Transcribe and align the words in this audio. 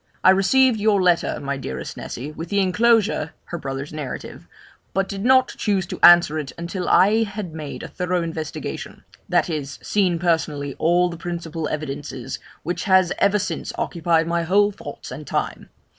'I 0.23 0.31
received 0.31 0.79
your 0.79 0.99
letter, 0.99 1.39
my 1.39 1.57
dearest 1.57 1.95
Nessy, 1.95 2.31
with 2.31 2.49
the 2.49 2.57
enclosure 2.59 3.33
[her 3.43 3.59
brother's 3.59 3.93
narrative], 3.93 4.47
but 4.95 5.07
did 5.07 5.23
not 5.23 5.49
choose 5.59 5.85
to 5.85 5.99
answer 6.01 6.39
it 6.39 6.51
until 6.57 6.89
I 6.89 7.21
had 7.21 7.53
made 7.53 7.83
a 7.83 7.87
thorough 7.87 8.23
investigation; 8.23 9.03
that 9.29 9.47
is, 9.47 9.77
seen 9.83 10.17
personally 10.17 10.73
all 10.79 11.07
the 11.09 11.17
principal 11.17 11.67
evidences, 11.69 12.39
which 12.63 12.85
has 12.85 13.13
ever 13.19 13.37
since 13.37 13.71
occupied 13.77 14.25
my 14.25 14.41
whole 14.41 14.71
thoughts 14.71 15.11
and 15.11 15.27
time. 15.27 15.69